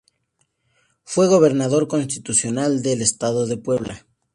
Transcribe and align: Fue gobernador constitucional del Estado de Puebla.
Fue 1.03 1.27
gobernador 1.27 1.87
constitucional 1.87 2.81
del 2.81 3.03
Estado 3.03 3.45
de 3.45 3.57
Puebla. 3.57 4.03